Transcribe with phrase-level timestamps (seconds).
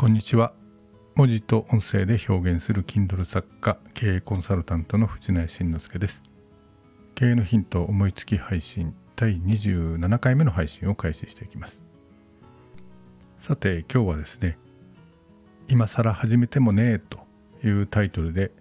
[0.00, 0.54] こんにちは。
[1.14, 6.22] 文字と音声で表現する Kindle 作家経営コンサルタントの藤内慎之介です。
[7.14, 11.82] 経営のヒント思いつき配信第27回目の配信を開始していきます。
[13.42, 14.56] さて今日はですね
[15.68, 17.18] 今更始めてもねえと
[17.62, 18.52] いうタイトルで、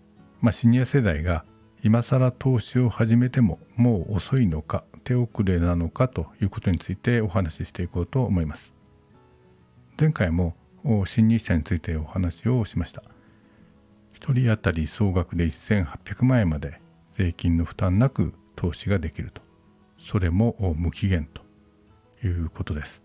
[0.42, 1.46] まあ、シニア世代が
[1.84, 8.74] 今更投資を始めてももう遅いのか手遅れなのかということについてお話ししていこうと思います。
[9.98, 10.54] 前回も
[10.84, 13.04] 新 NISA についてお話をしました。
[14.20, 16.82] 1人当たり総額で1800万円まで
[17.14, 19.42] 税金の負担なく投資ができると。
[20.00, 21.42] それも無期限と
[22.26, 23.02] いうことです。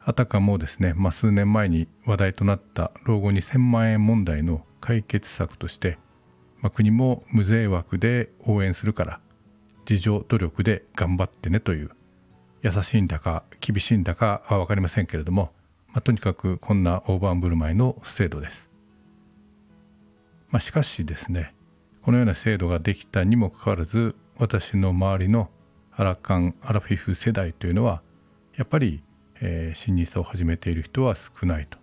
[0.00, 5.98] あたかもですね、まあ、数年前に話題となった老後2000万円問題の解決策として、
[6.60, 9.20] まあ、国も無税枠で応援するから
[9.88, 11.90] 自助努力で頑張ってねという
[12.62, 15.50] 優しいんだか厳しいんだかは分かりませんけれども
[15.88, 18.68] まあ、とにかくこんな大盤振る舞いの制度です。
[20.50, 21.54] まあ、しかしですね
[22.02, 25.50] このような制度ができたにもかかわらず私の周りの
[25.92, 28.02] アラカンアラフィフ世代というのは
[28.56, 29.02] やっぱり、
[29.40, 31.78] えー、新日を始めている人は少ないと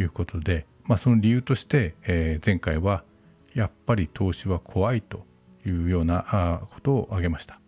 [0.00, 3.04] いうことで、まあ、その理由として、えー、前回は
[3.54, 5.26] やっぱり投資は怖いと
[5.66, 7.60] いうようなことを挙げました。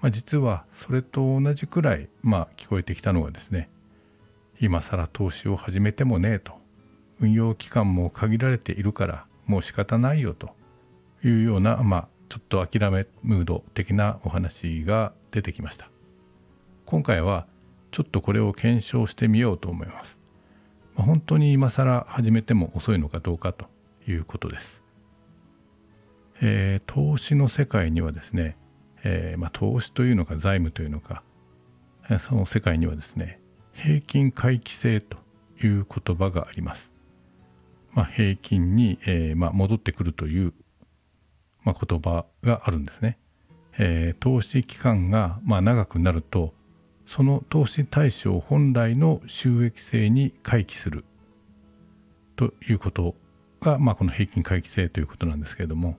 [0.00, 3.70] まあ、実はそれと同じくらい、まあ、聞こえてきたのがですね
[4.60, 6.52] 今更投資を始めてもねえと。
[7.20, 10.50] 運用期間も限られているからもう仕方ないよと。
[11.24, 15.90] いうようなまあちょっと諦めムード的なお話が出てきました。
[16.86, 17.46] 今回は
[17.90, 20.18] ちょっとこれを検証してみようと思います、
[20.96, 23.66] まあ、本当に今更始めても遅いのかどうかと
[24.06, 24.82] いうことです、
[26.40, 28.56] えー、投資の世界にはですね、
[29.04, 31.22] えー、まあ、投資というのか財務というのか
[32.26, 33.38] その世界にはですね
[33.78, 35.16] 平均回帰性と
[35.62, 36.90] いう言葉があります。
[37.92, 40.52] まあ、平均に、えー、まあ、戻ってくるという、
[41.64, 43.18] まあ、言葉があるんですね。
[43.78, 46.52] えー、投資期間が、まあ、長くなると
[47.06, 51.04] その投資対象本来の収益性に回帰する
[52.36, 53.14] ということ
[53.60, 55.96] が、まあ、この平均回帰性ということなんですけれども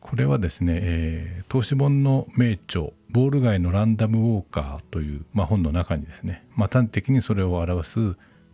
[0.00, 7.98] これはですね、えー、投資本の名著「ボール街のランダムウォーカー」という、まあ、本の中にですね、まあ、端的にそれを表す、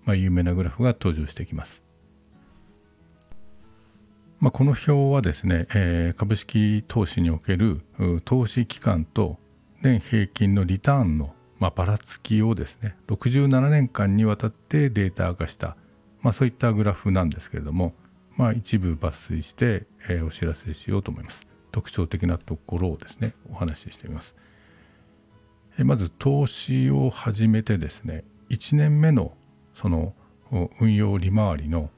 [0.04, 1.82] まあ、有名なグラフが登場してきます。
[4.40, 7.80] まあ、この表はですね、えー、株式投資における
[8.24, 9.36] 投資期間と
[9.82, 15.76] 年平均のリターンの、まあ、ばらつきをですね67年間にわたってデータ化した、
[16.20, 17.94] まあ、そういったグラフなんですけれども、
[18.36, 21.46] まあ、一部抜粋して、えー、お知らせしようと思います。
[21.72, 24.36] 特徴的なところをですねお話ししてみます。
[25.84, 29.32] まず投資を始めてですね1年目の
[29.74, 30.14] その
[30.80, 31.90] 運用利回りの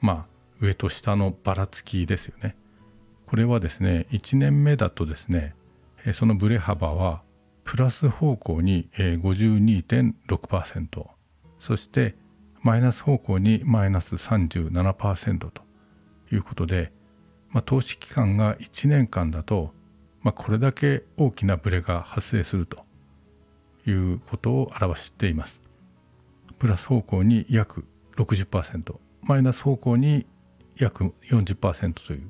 [0.00, 0.26] まあ
[0.60, 2.56] 上と下のばらつきですよね。
[3.26, 5.54] これはですね1年目だとですね
[6.12, 7.22] そのブレ幅は
[7.64, 11.06] プラス方向に52.6%
[11.58, 12.14] そして
[12.62, 15.50] マイナス方向にマイナス37%と
[16.30, 16.92] いうことで、
[17.50, 19.72] まあ、投資期間が1年間だと、
[20.22, 22.83] まあ、これだけ大きなブレが発生すると
[23.86, 25.60] いうことを表しています。
[26.58, 27.84] プラス方向に約
[28.16, 30.26] 60%マイナス方向に
[30.76, 32.22] 約40%という、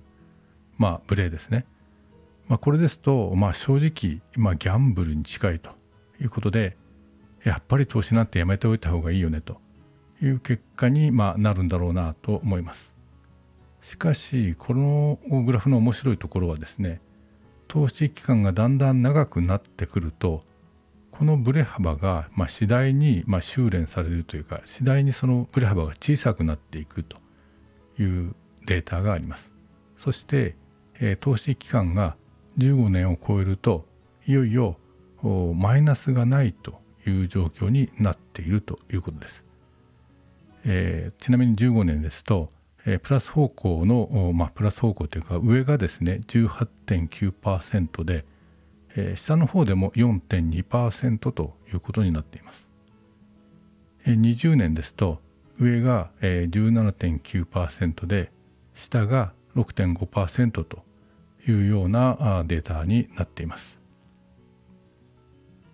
[0.79, 1.67] まあ、ブレですね。
[2.49, 5.71] まあ、これですと、まあ、正直、まあ、ギャンブルに近いと
[6.21, 6.77] いうことで
[7.43, 9.61] やっぱり投資なんてやめておいた方がいいよねと
[10.23, 12.93] いう結果に、まあ、なるんだろうなと思います。
[13.83, 17.03] しかしこのグラフの面白いところはですね
[17.69, 20.43] 投資期間がだんだん長くなってくると
[21.17, 27.19] このブレ幅が、まあ、次第に、まあ、修練されるというか次第にそのブレ幅が小さくなっていくと
[28.01, 28.35] いう
[28.67, 29.53] データがあります。
[29.97, 30.57] そして、
[31.01, 32.17] えー、投資期間が
[32.59, 33.87] 15年を超えると
[34.27, 34.77] いよいよ
[35.55, 39.45] マイナスがないという状況になっているということです。
[40.65, 42.51] えー、ちなみに15年ですと、
[42.87, 48.25] えー、プラス方向の、まあ、プラス方向というか上がですね18.9%で、
[48.97, 52.69] えー、下の方でも4.2%ということになっています。
[54.07, 55.21] えー、20年ですと
[55.59, 58.33] 上が、えー、17.9%で
[58.75, 60.85] 下が6.5%と
[61.47, 63.79] いうようなデータになっています。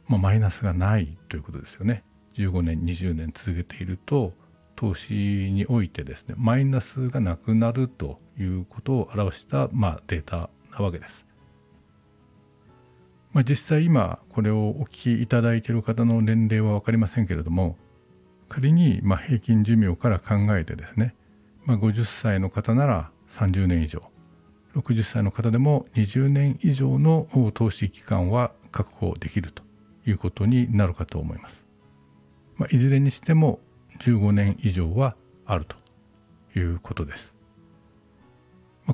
[0.07, 2.03] まあ、マイナスがないということですよね。
[2.35, 4.33] 15年20年続けていると
[4.77, 11.30] 投資においてですねマイナスがなくなるということを表した、まあ、データなわけです。
[13.33, 17.77] まあ、実際今これをお聞きいただいている方の年齢は分かりませんけれども
[18.49, 21.15] 仮にま平均寿命から考えてですね、
[21.65, 24.03] まあ、50歳の方なら30年以上
[24.75, 29.63] 60歳の方でも20年以上の投資期間は確保できると
[30.07, 31.65] いうことになるかと思います。
[32.57, 33.59] まあ、いずれにしても
[34.01, 35.77] 15年以上はあると
[36.59, 37.35] いうことです。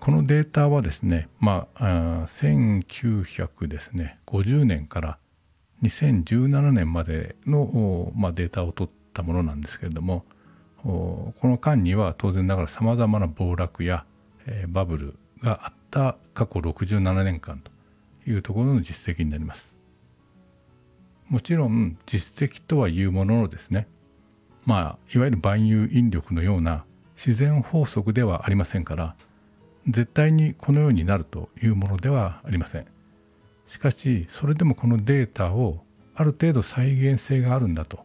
[0.00, 5.18] このデータはですね、まあ、1900ですね50年から
[5.82, 10.24] 2017年までの、まあ、データを取ったものなんですけれども
[10.82, 14.04] この間には当然ながらさまざまな暴落や、
[14.46, 17.70] えー、バブルがあった過去67年間と
[18.30, 19.72] いうところの実績になります。
[21.28, 23.88] もちろん実績とはいうもののですね
[24.64, 26.84] まあいわゆる万有引力のような
[27.16, 29.16] 自然法則ではありませんから
[29.88, 32.86] 絶対にこのようになるというものではありません。
[33.66, 35.84] しかしそれでもこのデータを
[36.14, 38.04] ある程度再現性があるんだと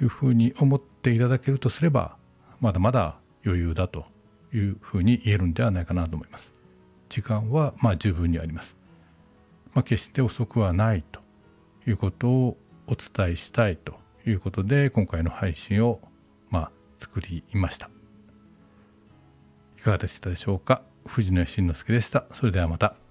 [0.00, 2.16] いうふうに思っていただけるとすれば
[2.60, 4.06] まだまだ余裕だと
[4.52, 6.52] いうふうに言えるんではないかなと思います。
[7.08, 8.76] 時間はまあ十分にあります。
[9.74, 11.20] まあ、決して遅くはないと
[11.86, 12.56] いうことを
[12.86, 13.94] お伝えしたいと
[14.26, 16.00] いうことで今回の配信を
[16.50, 17.90] まあ作りました。
[19.78, 20.82] いかがでしたでしょうか？
[21.06, 22.24] 藤野慎之介でした。
[22.32, 23.05] それではまた。